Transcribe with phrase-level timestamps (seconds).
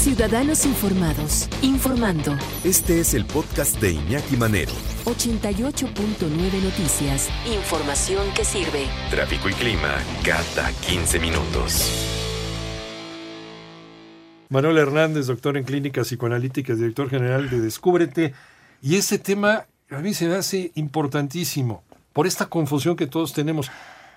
[0.00, 2.34] Ciudadanos informados, informando.
[2.64, 4.72] Este es el podcast de Iñaki Manero.
[5.04, 7.28] 88.9 Noticias.
[7.44, 8.86] Información que sirve.
[9.10, 11.92] Tráfico y clima cada 15 minutos.
[14.48, 18.32] Manuel Hernández, doctor en clínicas psicoanalíticas, director general de Descúbrete.
[18.80, 21.82] Y ese tema a mí se me hace importantísimo
[22.14, 23.70] por esta confusión que todos tenemos.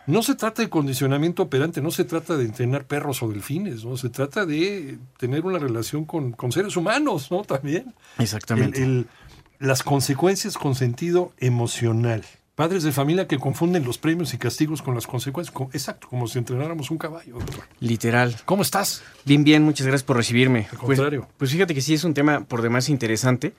[0.05, 3.97] No se trata de condicionamiento operante, no se trata de entrenar perros o delfines, ¿no?
[3.97, 7.43] Se trata de tener una relación con, seres humanos, ¿no?
[7.43, 7.93] También.
[8.17, 9.05] Exactamente.
[9.59, 12.23] las consecuencias con sentido emocional.
[12.55, 15.55] Padres de familia que confunden los premios y castigos con las consecuencias.
[15.71, 17.39] exacto, como si entrenáramos un caballo.
[17.79, 18.35] Literal.
[18.45, 19.01] ¿Cómo estás?
[19.25, 20.67] Bien, bien, muchas gracias por recibirme.
[20.71, 21.21] Al contrario.
[21.21, 23.53] Pues, pues fíjate que sí es un tema por demás interesante.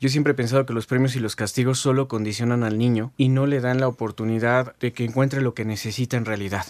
[0.00, 3.28] Yo siempre he pensado que los premios y los castigos solo condicionan al niño y
[3.28, 6.66] no le dan la oportunidad de que encuentre lo que necesita en realidad.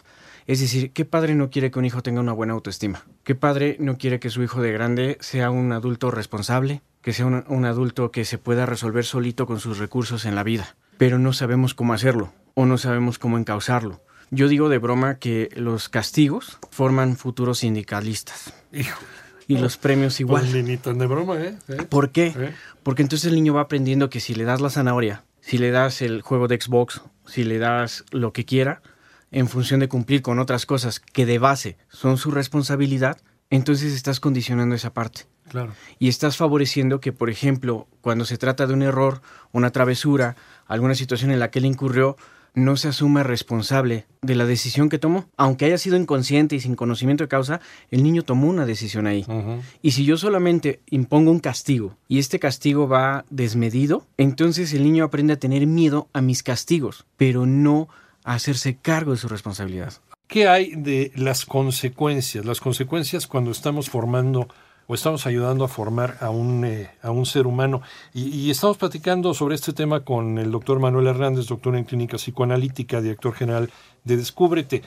[0.47, 3.05] Es decir, ¿qué padre no quiere que un hijo tenga una buena autoestima?
[3.25, 6.83] ¿Qué padre no quiere que su hijo de grande sea un adulto responsable?
[7.00, 10.77] Que sea un, adulto que se pueda resolver solito con sus recursos en la vida.
[10.98, 14.03] Pero no sabemos cómo hacerlo o no sabemos cómo encauzarlo.
[14.31, 18.53] Yo digo de broma que los castigos forman futuros sindicalistas.
[18.72, 18.98] Hijo
[19.47, 20.47] y los premios igual.
[20.50, 21.56] Pues ni tan de broma, ¿eh?
[21.69, 21.83] ¿Eh?
[21.89, 22.34] ¿Por qué?
[22.37, 22.55] ¿Eh?
[22.83, 26.03] Porque entonces el niño va aprendiendo que si le das la zanahoria, si le das
[26.03, 28.83] el juego de Xbox, si le das lo que quiera,
[29.31, 33.19] en función de cumplir con otras cosas que de base son su responsabilidad,
[33.50, 35.22] entonces estás condicionando esa parte.
[35.48, 35.75] Claro.
[35.98, 39.20] Y estás favoreciendo que, por ejemplo, cuando se trata de un error,
[39.53, 42.16] una travesura, alguna situación en la que él incurrió,
[42.54, 45.26] no se asume responsable de la decisión que tomó.
[45.37, 47.60] Aunque haya sido inconsciente y sin conocimiento de causa,
[47.91, 49.26] el niño tomó una decisión ahí.
[49.82, 55.04] Y si yo solamente impongo un castigo y este castigo va desmedido, entonces el niño
[55.04, 57.88] aprende a tener miedo a mis castigos, pero no
[58.22, 59.94] a hacerse cargo de su responsabilidad.
[60.28, 62.44] ¿Qué hay de las consecuencias?
[62.44, 64.48] Las consecuencias cuando estamos formando
[64.87, 67.83] o estamos ayudando a formar a un, eh, a un ser humano.
[68.12, 73.00] Y, estamos platicando sobre este tema con el doctor Manuel Hernández, doctor en clínica psicoanalítica,
[73.00, 73.71] director general
[74.05, 74.83] de Descúbrete.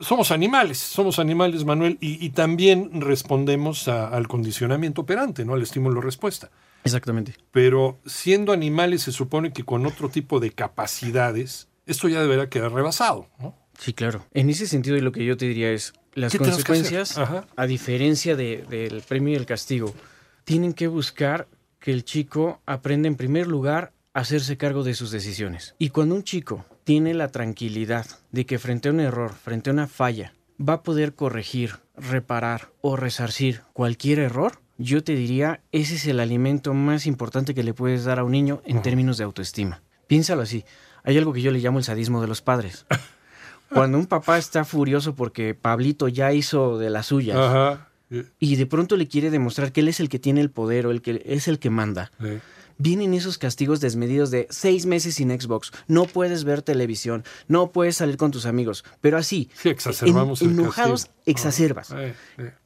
[0.00, 5.54] Somos animales, somos animales, Manuel, y, también respondemos al condicionamiento operante, ¿no?
[5.54, 6.50] Al estímulo-respuesta.
[6.84, 7.34] Exactamente.
[7.52, 12.72] Pero siendo animales se supone que con otro tipo de capacidades, esto ya deberá quedar
[12.72, 13.54] rebasado, ¿no?
[13.78, 14.24] Sí, claro.
[14.32, 19.02] En ese sentido, y lo que yo te diría es, las consecuencias, a diferencia del
[19.06, 19.94] premio y el castigo,
[20.44, 25.10] tienen que buscar que el chico aprenda en primer lugar a hacerse cargo de sus
[25.10, 25.74] decisiones.
[25.78, 29.72] Y cuando un chico tiene la tranquilidad de que frente a un error, frente a
[29.72, 35.94] una falla, va a poder corregir, reparar o resarcir cualquier error, yo te diría, ese
[35.94, 39.24] es el alimento más importante que le puedes dar a un niño en términos de
[39.24, 39.82] autoestima.
[40.06, 40.64] Piénsalo así.
[41.04, 42.86] Hay algo que yo le llamo el sadismo de los padres.
[43.72, 47.78] Cuando un papá está furioso porque Pablito ya hizo de las suyas
[48.38, 50.90] y de pronto le quiere demostrar que él es el que tiene el poder o
[50.90, 52.10] el que es el que manda.
[52.78, 57.96] Vienen esos castigos desmedidos de seis meses sin Xbox, no puedes ver televisión, no puedes
[57.96, 61.94] salir con tus amigos, pero así, exacerbamos enojados, exacerbas.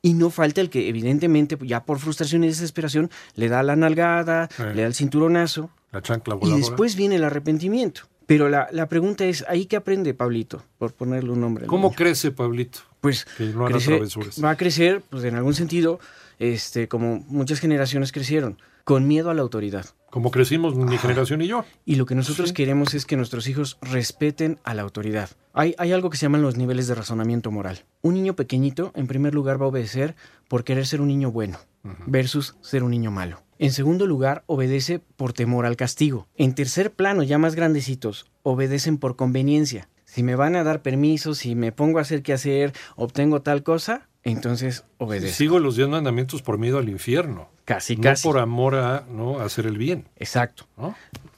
[0.03, 4.49] Y no falta el que evidentemente ya por frustración y desesperación le da la nalgada,
[4.59, 5.71] le da el cinturonazo.
[5.93, 8.03] La chancla Y después viene el arrepentimiento.
[8.27, 10.63] Pero la, la, pregunta es, ¿ahí qué aprende Pablito?
[10.79, 11.67] Por ponerle un nombre.
[11.67, 12.81] ¿Cómo crece Pablito?
[13.01, 16.01] Pues va a crecer, pues en algún sentido,
[16.41, 19.87] este, como muchas generaciones crecieron, con miedo a la autoridad.
[20.11, 21.65] Como crecimos mi generación y yo.
[21.85, 25.31] Y lo que nosotros queremos es que nuestros hijos respeten a la autoridad.
[25.53, 27.85] Hay, hay algo que se llaman los niveles de razonamiento moral.
[28.03, 30.17] Un niño pequeñito, en primer lugar, va a obedecer
[30.49, 31.59] por querer ser un niño bueno,
[32.07, 33.46] versus ser un niño malo.
[33.59, 36.27] En segundo lugar, obedece por temor al castigo.
[36.37, 39.89] En tercer plano, ya más grandecitos, obedecen por conveniencia.
[40.05, 43.63] Si me van a dar permiso, si me pongo a hacer qué hacer, obtengo tal
[43.63, 45.37] cosa, entonces obedezco.
[45.37, 47.49] Sigo los diez mandamientos por miedo al infierno.
[47.65, 48.23] Casi, no casi.
[48.23, 49.41] por amor a ¿no?
[49.41, 50.09] hacer el bien.
[50.17, 50.67] Exacto.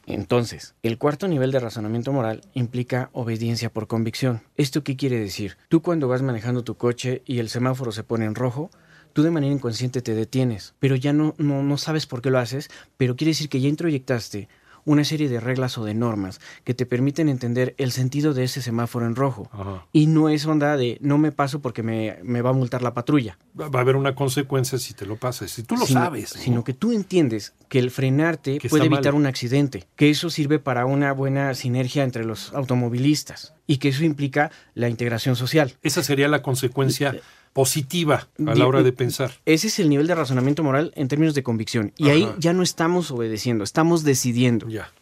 [0.07, 4.43] Entonces, el cuarto nivel de razonamiento moral implica obediencia por convicción.
[4.57, 5.57] ¿Esto qué quiere decir?
[5.69, 8.71] Tú cuando vas manejando tu coche y el semáforo se pone en rojo,
[9.19, 12.39] tú de manera inconsciente te detienes, pero ya no, no, no sabes por qué lo
[12.39, 14.49] haces, pero quiere decir que ya introyectaste
[14.85, 18.63] una serie de reglas o de normas que te permiten entender el sentido de ese
[18.63, 19.51] semáforo en rojo.
[19.93, 23.39] Y no es onda de no me paso porque me, va a multar la patrulla.
[23.61, 26.31] Va, a haber una consecuencia si te lo pasas, si tú lo sabes.
[26.31, 30.87] Sino que tú entiendes que el frenarte puede evitar un accidente, que eso sirve para
[30.87, 35.75] una buena sinergia entre los automovilistas y que eso implica la integración social.
[35.83, 37.21] Esa sería la consecuencia eh,
[37.53, 39.33] positiva a la hora de pensar.
[39.45, 41.93] Ese es el nivel de razonamiento moral en términos de convicción.
[41.97, 44.69] Y ahí ya no estamos obedeciendo, estamos decidiendo.
[44.69, 44.93] Ya.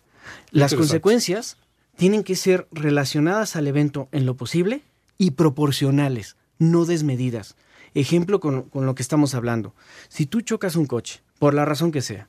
[0.50, 1.58] Las consecuencias
[1.96, 4.82] tienen que ser relacionadas al evento en lo posible
[5.19, 7.56] y proporcionales, no desmedidas.
[7.94, 9.75] Ejemplo con, lo que estamos hablando.
[10.08, 12.28] Si tú chocas un coche, por la razón que sea,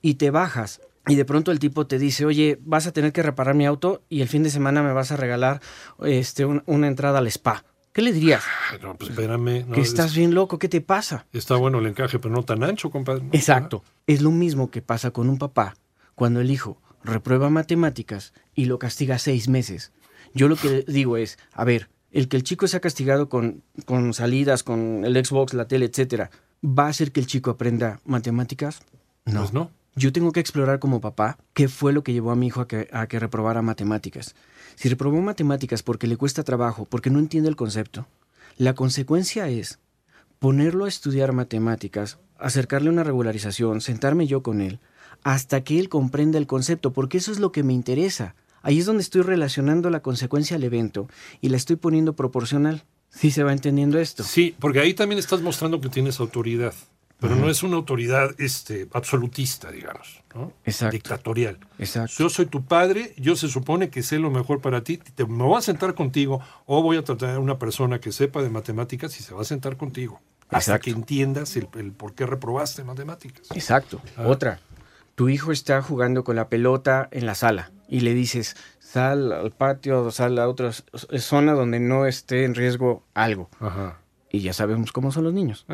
[0.00, 3.22] y te bajas y de pronto el tipo te dice, oye, vas a tener que
[3.22, 5.60] reparar mi auto y el fin de semana me vas a regalar
[6.04, 7.64] este, una entrada al spa.
[7.98, 8.44] ¿Qué le dirías?
[8.80, 9.72] No, pues espérame.
[9.72, 11.26] que estás bien loco, ¿qué te pasa?
[11.32, 13.24] Está bueno el encaje, pero no tan ancho, compadre.
[13.32, 13.82] Exacto.
[14.06, 15.74] Es lo mismo que pasa con un papá
[16.14, 19.90] cuando el hijo reprueba matemáticas y lo castiga seis meses.
[20.32, 24.14] Yo lo que digo es, a ver, el que el chico sea castigado con, con
[24.14, 26.30] salidas, con el Xbox, la tele, etcétera,
[26.62, 28.78] ¿va a hacer que el chico aprenda matemáticas?
[29.24, 29.40] No.
[29.40, 29.72] Pues no.
[29.98, 32.68] Yo tengo que explorar como papá qué fue lo que llevó a mi hijo a
[32.68, 34.36] que, a que reprobara matemáticas.
[34.76, 38.06] Si reprobó matemáticas porque le cuesta trabajo, porque no entiende el concepto,
[38.58, 39.80] la consecuencia es
[40.38, 44.78] ponerlo a estudiar matemáticas, acercarle una regularización, sentarme yo con él,
[45.24, 48.36] hasta que él comprenda el concepto, porque eso es lo que me interesa.
[48.62, 51.08] Ahí es donde estoy relacionando la consecuencia al evento
[51.40, 52.84] y la estoy poniendo proporcional.
[53.10, 54.22] ¿Sí se va entendiendo esto?
[54.22, 56.72] Sí, porque ahí también estás mostrando que tienes autoridad
[57.20, 60.52] pero no es una autoridad este, absolutista, digamos, ¿no?
[60.64, 60.92] Exacto.
[60.92, 61.58] dictatorial.
[61.78, 62.14] Exacto.
[62.18, 65.42] Yo soy tu padre, yo se supone que sé lo mejor para ti, te, me
[65.42, 69.18] voy a sentar contigo o voy a tratar a una persona que sepa de matemáticas
[69.18, 70.20] y se va a sentar contigo.
[70.50, 73.48] Hasta que entiendas el, por qué reprobaste matemáticas.
[73.50, 74.00] Exacto.
[74.16, 74.28] Ah.
[74.28, 74.60] Otra,
[75.14, 79.50] tu hijo está jugando con la pelota en la sala y le dices, sal al
[79.50, 83.50] patio, sal a otra zona donde no esté en riesgo algo.
[83.60, 83.98] Ajá
[84.30, 85.66] y ya sabemos cómo son los niños.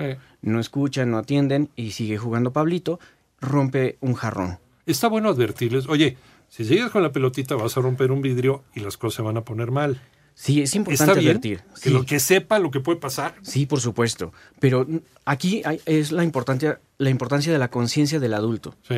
[0.42, 3.00] No escuchan, no atienden y sigue jugando Pablito,
[3.40, 4.58] rompe un jarrón.
[4.86, 6.16] Está bueno advertirles, oye,
[6.48, 9.36] si sigues con la pelotita vas a romper un vidrio y las cosas se van
[9.36, 10.00] a poner mal.
[10.36, 11.62] Sí, es importante advertir.
[11.80, 13.36] Que lo que sepa lo que puede pasar.
[13.42, 14.32] Sí, por supuesto.
[14.58, 14.86] Pero
[15.24, 18.74] aquí es la importancia, la importancia de la conciencia del adulto.
[18.82, 18.96] Sí.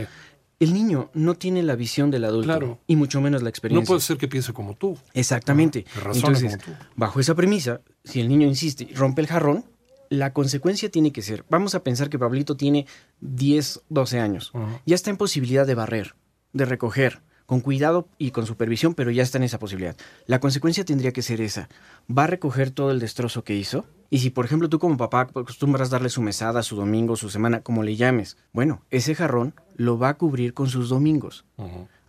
[0.59, 3.83] El niño no tiene la visión del adulto y mucho menos la experiencia.
[3.83, 4.97] No puede ser que piense como tú.
[5.13, 5.85] Exactamente.
[6.15, 6.59] Entonces,
[6.95, 9.65] bajo esa premisa, si el niño insiste y rompe el jarrón,
[10.09, 12.87] la consecuencia tiene que ser, vamos a pensar que Pablito tiene
[13.21, 14.53] 10, 12 años.
[14.87, 16.15] Ya está en posibilidad de barrer,
[16.53, 19.97] de recoger, con cuidado y con supervisión, pero ya está en esa posibilidad.
[20.27, 21.69] La consecuencia tendría que ser esa.
[22.11, 23.87] Va a recoger todo el destrozo que hizo.
[24.11, 27.61] Y si, por ejemplo, tú como papá acostumbras darle su mesada, su domingo, su semana,
[27.61, 31.45] como le llames, bueno, ese jarrón lo va a cubrir con sus domingos.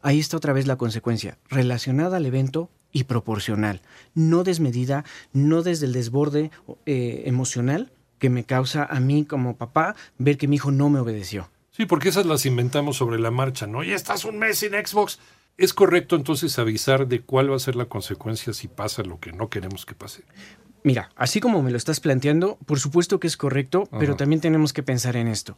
[0.02, 3.82] Ahí está otra vez la consecuencia, relacionada al evento y proporcional,
[4.14, 5.04] no desmedida,
[5.34, 6.52] no desde el desborde
[6.86, 11.00] eh, emocional que me causa a mí como papá ver que mi hijo no me
[11.00, 11.50] obedeció.
[11.72, 13.84] Sí, porque esas las inventamos sobre la marcha, ¿no?
[13.84, 15.20] Ya estás un mes sin Xbox.
[15.58, 19.32] ¿Es correcto entonces avisar de cuál va a ser la consecuencia si pasa lo que
[19.32, 20.24] no queremos que pase?
[20.88, 24.72] Mira, así como me lo estás planteando, por supuesto que es correcto, pero también tenemos
[24.72, 25.58] que pensar en esto.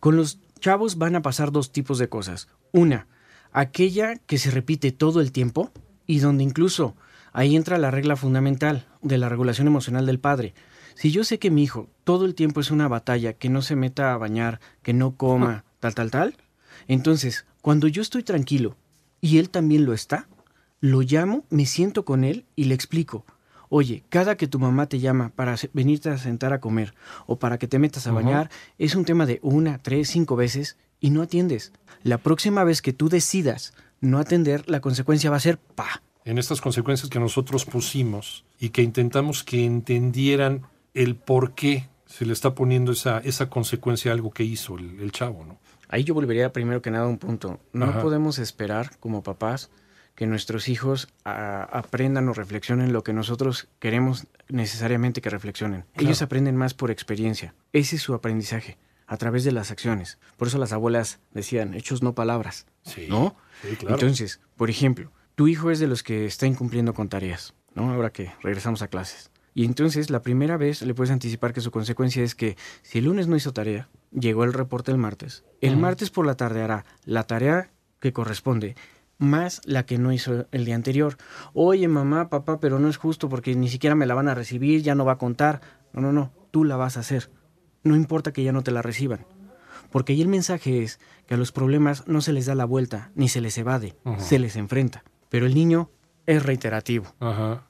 [0.00, 2.48] Con los chavos van a pasar dos tipos de cosas.
[2.72, 3.06] Una,
[3.52, 5.70] aquella que se repite todo el tiempo
[6.08, 6.96] y donde incluso
[7.32, 10.54] ahí entra la regla fundamental de la regulación emocional del padre.
[10.96, 13.76] Si yo sé que mi hijo todo el tiempo es una batalla, que no se
[13.76, 16.36] meta a bañar, que no coma, tal, tal, tal,
[16.88, 18.76] entonces, cuando yo estoy tranquilo
[19.20, 20.26] y él también lo está,
[20.80, 23.24] lo llamo, me siento con él y le explico,
[23.76, 26.94] oye, cada que tu mamá te llama para venirte a sentar a comer
[27.26, 30.76] o para que te metas a bañar, es un tema de una, tres, cinco veces
[31.00, 31.72] y no atiendes.
[32.04, 36.02] La próxima vez que tú decidas no atender, la consecuencia va a ser pa.
[36.24, 40.62] En estas consecuencias que nosotros pusimos y que intentamos que entendieran
[40.94, 45.10] el por qué se le está poniendo esa, esa consecuencia a algo que hizo el,
[45.10, 45.58] chavo, ¿no?
[45.88, 47.58] Ahí yo volvería primero que nada a un punto.
[47.72, 49.68] No podemos esperar como papás
[50.14, 55.84] que nuestros hijos aprendan o reflexionen lo que nosotros queremos necesariamente que reflexionen.
[55.94, 57.54] Ellos aprenden más por experiencia.
[57.72, 60.18] Ese es su aprendizaje, a través de las acciones.
[60.36, 62.66] Por eso las abuelas decían, hechos no palabras.
[62.82, 63.36] Sí, ¿No?
[63.62, 63.94] Sí, claro.
[63.94, 67.92] Entonces, por ejemplo, tu hijo es de los que está incumpliendo con tareas, ¿no?
[67.92, 69.30] Ahora que regresamos a clases.
[69.52, 73.04] Y entonces la primera vez le puedes anticipar que su consecuencia es que si el
[73.04, 75.44] lunes no hizo tarea, llegó el reporte el martes.
[75.60, 78.74] El martes por la tarde hará la tarea que corresponde
[79.18, 81.16] más la que no hizo el día anterior.
[81.52, 84.82] Oye, mamá, papá, pero no es justo porque ni siquiera me la van a recibir,
[84.82, 85.60] ya no va a contar.
[85.92, 87.30] No, no, no, tú la vas a hacer.
[87.82, 89.26] No importa que ya no te la reciban.
[89.90, 93.12] Porque ahí el mensaje es que a los problemas no se les da la vuelta,
[93.14, 95.04] ni se les evade, se les enfrenta.
[95.28, 95.90] Pero el niño
[96.26, 97.14] es reiterativo.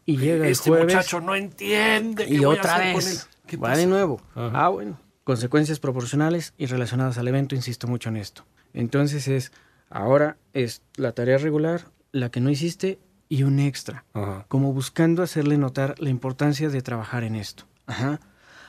[0.06, 2.26] Y llega el este muchacho no entiende.
[2.28, 3.28] y otra vez.
[3.62, 4.22] Va de nuevo.
[4.34, 4.98] Ah, bueno.
[5.24, 8.44] Consecuencias proporcionales y relacionadas al evento, insisto mucho en esto.
[8.74, 9.52] Entonces es,
[9.94, 12.98] ahora es la tarea regular, la que no hiciste
[13.28, 14.04] y un extra.
[14.48, 17.64] Como buscando hacerle notar la importancia de trabajar en esto.
[17.86, 18.20] Ajá.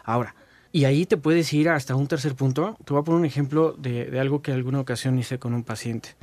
[0.03, 0.36] Ahora,
[0.72, 2.77] y ahí te puedes ir hasta un tercer punto.
[2.86, 6.15] Te voy a poner un ejemplo de, algo que alguna ocasión hice con un paciente.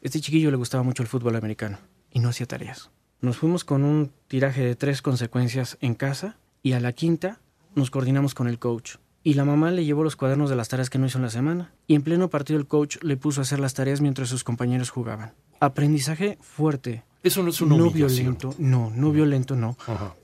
[0.00, 1.78] Este chiquillo le gustaba mucho el fútbol americano
[2.10, 2.90] y no hacía tareas.
[3.20, 7.40] Nos fuimos con un tiraje de tres consecuencias en casa y a la quinta
[7.74, 8.96] nos coordinamos con el coach.
[9.28, 11.28] Y la mamá le llevó los cuadernos de las tareas que no hizo en la
[11.28, 11.70] semana.
[11.86, 14.88] Y en pleno partido el coach le puso a hacer las tareas mientras sus compañeros
[14.88, 15.34] jugaban.
[15.60, 17.04] Aprendizaje fuerte.
[17.22, 19.76] Eso no es un No violento, no, no violento, no.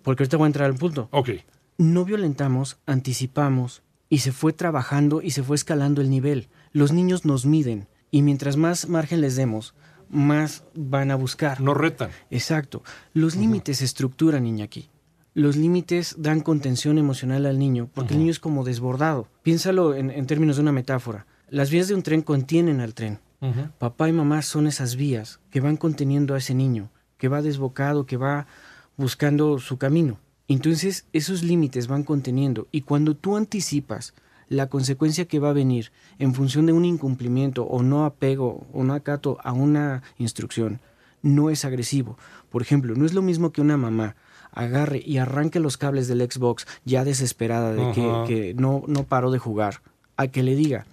[0.03, 1.09] Porque ahorita voy a entrar al punto.
[1.11, 1.33] Ok.
[1.77, 6.49] No violentamos, anticipamos y se fue trabajando y se fue escalando el nivel.
[6.73, 9.75] Los niños nos miden y mientras más margen les demos,
[10.09, 11.61] más van a buscar.
[11.61, 12.09] No retan.
[12.31, 12.83] Exacto.
[13.13, 14.89] Los límites se estructuran, niña, aquí
[15.35, 19.29] los límites dan contención emocional al niño, porque el niño es como desbordado.
[19.43, 21.27] Piénsalo en, términos de una metáfora.
[21.51, 23.19] Las vías de un tren contienen al tren.
[23.79, 28.07] Papá y mamá son esas vías que van conteniendo a ese niño, que va desbocado,
[28.07, 28.47] que va
[28.97, 30.19] buscando su camino.
[30.49, 34.15] Entonces esos límites van conteniendo y cuando tú anticipas
[34.49, 38.83] la consecuencia que va a venir en función de un incumplimiento o no apego o
[38.83, 40.81] no acato a una instrucción,
[41.21, 42.17] no es agresivo.
[42.51, 44.17] Por ejemplo, no es lo mismo que una mamá
[44.55, 47.93] agarre y arranque los cables del Xbox ya desesperada de
[48.27, 49.83] que, no, no paró de jugar,
[50.17, 50.87] a que le diga,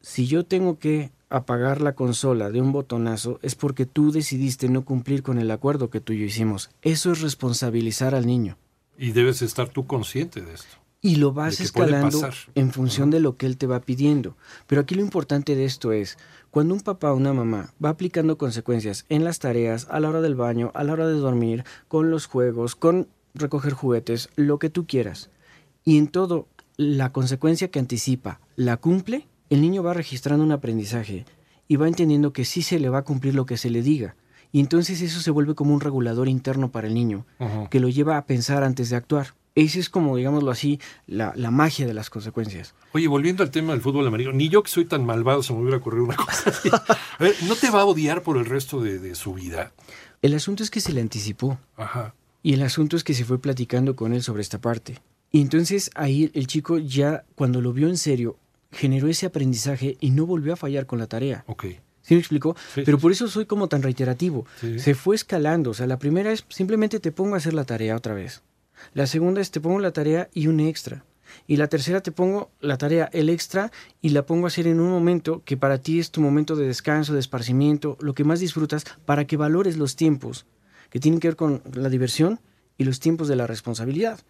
[0.00, 4.84] si yo tengo que apagar la consola de un botonazo es porque tú decidiste no
[4.84, 6.70] cumplir con el acuerdo que tú y yo hicimos.
[6.82, 8.56] Eso es responsabilizar al niño.
[8.96, 10.76] Y debes estar tú consciente de esto.
[11.00, 14.36] Y lo vas escalando en función de lo que él te va pidiendo.
[14.66, 16.16] Pero aquí lo importante de esto es,
[16.54, 20.20] cuando un papá o una mamá va aplicando consecuencias en las tareas, a la hora
[20.20, 24.70] del baño, a la hora de dormir, con los juegos, con recoger juguetes, lo que
[24.70, 25.30] tú quieras,
[25.82, 26.46] y en todo
[26.76, 31.24] la consecuencia que anticipa la cumple, el niño va registrando un aprendizaje
[31.66, 34.14] y va entendiendo que sí se le va a cumplir lo que se le diga.
[34.52, 37.26] Y entonces eso se vuelve como un regulador interno para el niño,
[37.68, 39.34] que lo lleva a pensar antes de actuar.
[39.54, 42.74] Esa es como, digámoslo así, la, magia de las consecuencias.
[42.92, 45.60] Oye, volviendo al tema del fútbol americano, ni yo que soy tan malvado se me
[45.60, 46.68] hubiera ocurrido una cosa así.
[46.72, 49.72] A ver, ¿no te va a odiar por el resto de, su vida?
[50.22, 51.58] El asunto es que se le anticipó.
[51.76, 52.14] Ajá.
[52.42, 54.98] Y el asunto es que se fue platicando con él sobre esta parte.
[55.30, 58.36] Y entonces ahí el chico ya, cuando lo vio en serio,
[58.72, 61.44] generó ese aprendizaje y no volvió a fallar con la tarea.
[61.46, 61.66] Ok.
[62.02, 62.54] ¿Sí me explicó?
[62.74, 64.46] Pero por eso soy como tan reiterativo.
[64.76, 65.70] Se fue escalando.
[65.70, 68.42] O sea, la primera es simplemente te pongo a hacer la tarea otra vez.
[68.92, 71.04] La segunda es te pongo la tarea y un extra.
[71.46, 74.80] Y la tercera te pongo la tarea, el extra, y la pongo a hacer en
[74.80, 78.40] un momento que para ti es tu momento de descanso, de esparcimiento, lo que más
[78.40, 80.46] disfrutas, para que valores los tiempos
[80.90, 82.40] que tienen que ver con la diversión
[82.78, 84.20] y los tiempos de la responsabilidad.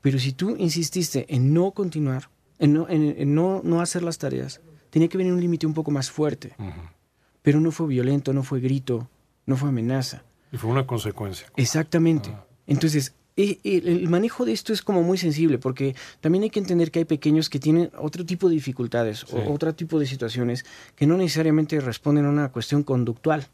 [0.00, 4.60] Pero si tú insististe en no continuar, en no, en, no, no, hacer las tareas,
[4.90, 6.54] tenía que venir un límite un poco más fuerte.
[7.42, 9.08] Pero no fue violento, no fue grito,
[9.46, 10.24] no fue amenaza.
[10.52, 11.46] Y fue una consecuencia.
[11.56, 12.30] Exactamente.
[12.34, 12.44] Ah.
[12.66, 17.00] Entonces, el manejo de esto es como muy sensible porque también hay que entender que
[17.00, 20.64] hay pequeños que tienen otro tipo de dificultades o otro tipo de situaciones
[20.96, 23.46] que no necesariamente responden a una cuestión conductual.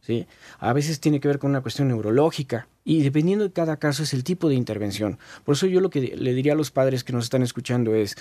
[0.00, 0.26] Sí.
[0.58, 4.14] A veces tiene que ver con una cuestión neurológica y dependiendo de cada caso es
[4.14, 5.18] el tipo de intervención.
[5.44, 8.16] Por eso yo lo que le diría a los padres que nos están escuchando es,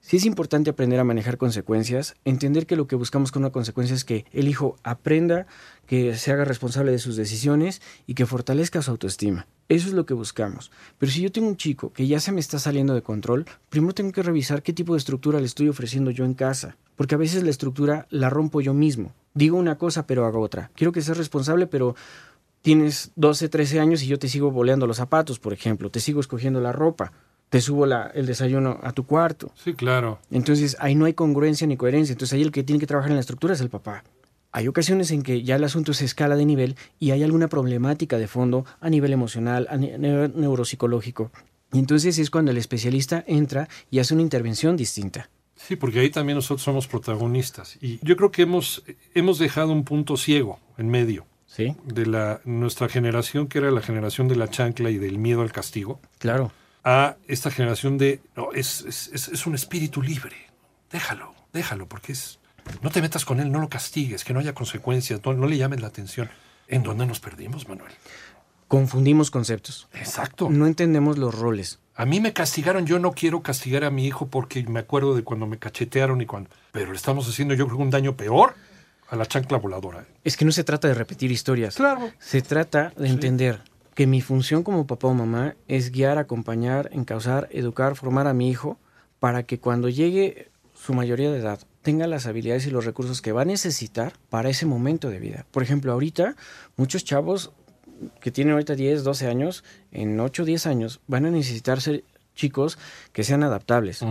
[0.00, 3.94] si es importante aprender a manejar consecuencias, entender que lo que buscamos con una consecuencia
[3.94, 5.46] es que el hijo aprenda,
[5.86, 9.46] que se haga responsable de sus decisiones y que fortalezca su autoestima.
[9.68, 10.72] Eso es lo que buscamos.
[10.98, 13.94] Pero si yo tengo un chico que ya se me está saliendo de control, primero
[13.94, 16.76] tengo que revisar qué tipo de estructura le estoy ofreciendo yo en casa.
[16.96, 19.14] Porque a veces la estructura la rompo yo mismo.
[19.34, 20.70] Digo una cosa pero hago otra.
[20.74, 21.94] Quiero que seas responsable pero
[22.62, 25.90] tienes 12, 13 años y yo te sigo boleando los zapatos, por ejemplo.
[25.90, 27.12] Te sigo escogiendo la ropa.
[27.50, 29.52] Te subo la, el desayuno a tu cuarto.
[29.54, 30.18] Sí, claro.
[30.30, 32.12] Entonces ahí no hay congruencia ni coherencia.
[32.12, 34.04] Entonces ahí el que tiene que trabajar en la estructura es el papá.
[34.52, 38.18] Hay ocasiones en que ya el asunto se escala de nivel y hay alguna problemática
[38.18, 41.30] de fondo a nivel emocional, a nivel neuropsicológico.
[41.72, 45.30] Y entonces es cuando el especialista entra y hace una intervención distinta.
[45.54, 47.76] Sí, porque ahí también nosotros somos protagonistas.
[47.80, 48.82] Y yo creo que hemos,
[49.14, 51.26] hemos dejado un punto ciego en medio.
[51.46, 51.74] ¿Sí?
[51.84, 55.50] De la, nuestra generación, que era la generación de la chancla y del miedo al
[55.50, 56.00] castigo.
[56.18, 56.52] Claro.
[56.82, 60.36] A esta generación de, no, es, es, es un espíritu libre.
[60.90, 62.40] Déjalo, déjalo, porque es,
[62.82, 65.80] no te metas con él, no lo castigues, que no haya consecuencias, no, le llames
[65.80, 66.30] la atención.
[66.68, 67.92] ¿En dónde nos perdimos, Manuel?
[68.68, 69.88] Confundimos conceptos.
[69.92, 70.48] Exacto.
[70.48, 71.80] No entendemos los roles.
[71.96, 75.24] A mí me castigaron, yo no quiero castigar a mi hijo porque me acuerdo de
[75.24, 76.50] cuando me cachetearon y cuando...
[76.70, 78.54] Pero le estamos haciendo yo creo un daño peor
[79.08, 80.02] a la chancla voladora.
[80.02, 80.06] ¿eh?
[80.22, 81.74] Es que no se trata de repetir historias.
[81.74, 82.12] Claro.
[82.20, 83.60] Se trata de entender
[84.00, 88.48] que mi función como papá o mamá es guiar, acompañar, encauzar, educar, formar a mi
[88.48, 88.78] hijo
[89.18, 93.32] para que cuando llegue su mayoría de edad tenga las habilidades y los recursos que
[93.32, 95.44] va a necesitar para ese momento de vida.
[95.50, 96.34] Por ejemplo, ahorita
[96.78, 97.52] muchos chavos
[98.22, 102.02] que tienen ahorita 10, 12 años, en 8, 10 años van a necesitar ser
[102.34, 102.78] chicos
[103.12, 104.02] que sean adaptables.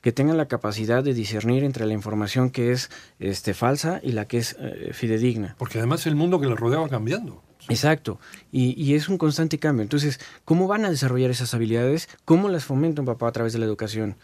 [0.00, 2.90] que tengan la capacidad de discernir entre la información que es
[3.20, 5.54] este, falsa y la que es eh, fidedigna.
[5.58, 7.44] Porque además el mundo que les rodea va cambiando.
[7.68, 8.18] Exacto,
[8.50, 9.82] y, y, es un constante cambio.
[9.82, 12.08] Entonces, ¿cómo van a desarrollar esas habilidades?
[12.24, 14.16] ¿Cómo las fomenta un papá a través de la educación?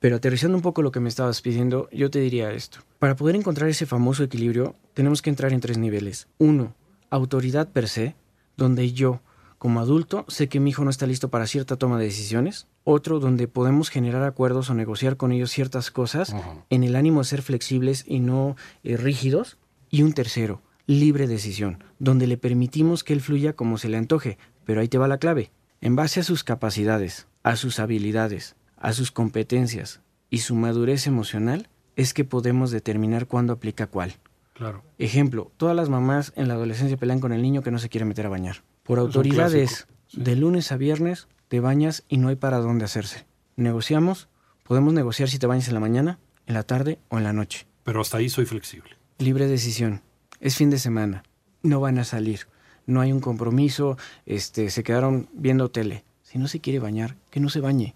[0.00, 2.80] Pero aterrizando un poco lo que me estabas pidiendo, yo te diría esto.
[2.98, 6.28] Para poder encontrar ese famoso equilibrio, tenemos que entrar en tres niveles.
[6.38, 6.74] Uno,
[7.10, 8.14] autoridad per se,
[8.56, 9.20] donde yo,
[9.58, 12.68] como adulto, sé que mi hijo no está listo para cierta toma de decisiones.
[12.84, 16.34] Otro, donde podemos generar acuerdos o negociar con ellos ciertas cosas
[16.70, 19.58] en el ánimo de ser flexibles y no eh, rígidos.
[19.90, 24.38] Y un tercero, libre decisión, donde le permitimos que él fluya como se le antoje,
[24.64, 25.52] pero ahí te va la clave.
[25.82, 31.68] En base a sus capacidades, a sus habilidades, a sus competencias y su madurez emocional,
[31.94, 34.14] es que podemos determinar cuándo aplica cuál.
[34.54, 34.82] Claro.
[34.98, 38.06] Ejemplo, todas las mamás en la adolescencia pelean con el niño que no se quiere
[38.06, 38.64] meter a bañar.
[38.82, 43.26] Por autoridades, de lunes a viernes te bañas y no hay para dónde hacerse.
[43.56, 44.28] Negociamos,
[44.64, 47.66] podemos negociar si te bañas en la mañana, en la tarde o en la noche.
[47.84, 48.96] Pero hasta ahí soy flexible.
[49.18, 50.02] Libre decisión
[50.40, 51.24] es fin de semana,
[51.62, 52.40] no van a salir,
[52.86, 56.04] no hay un compromiso, este, se quedaron viendo tele.
[56.22, 57.94] Si no se quiere bañar, que no se bañe.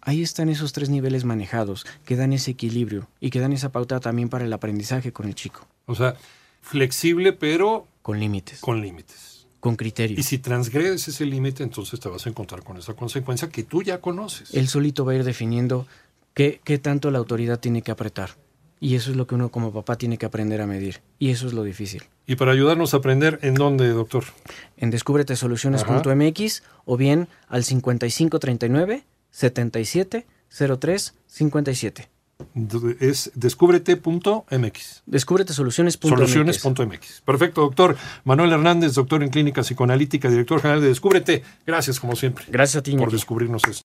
[0.00, 4.00] Ahí están esos tres niveles manejados, que dan ese equilibrio y que dan esa pauta
[4.00, 5.66] también para el aprendizaje con el chico.
[5.86, 6.16] O sea,
[6.60, 7.86] flexible, pero...
[8.02, 8.60] Con límites.
[8.60, 9.46] Con límites.
[9.60, 10.18] Con criterio.
[10.18, 13.82] Y si transgredes ese límite, entonces te vas a encontrar con esa consecuencia que tú
[13.82, 14.54] ya conoces.
[14.54, 15.86] Él solito va a ir definiendo
[16.34, 18.30] qué, qué tanto la autoridad tiene que apretar.
[18.82, 21.02] Y eso es lo que uno como papá tiene que aprender a medir.
[21.20, 22.02] Y eso es lo difícil.
[22.26, 24.24] ¿Y para ayudarnos a aprender en dónde, doctor?
[24.76, 30.26] En descubretesoluciones.mx o bien al 5539 77
[30.80, 32.08] 03 57.
[32.98, 35.02] Es descúbrete.mx.
[35.06, 36.08] Descúbretesoluciones.mx.
[36.08, 37.20] Soluciones.mx.
[37.24, 37.96] Perfecto, doctor.
[38.24, 41.42] Manuel Hernández, doctor en clínica psicoanalítica, director general de Descúbrete.
[41.66, 42.44] Gracias, como siempre.
[42.48, 43.80] Gracias a ti, Por descubrirnos esto.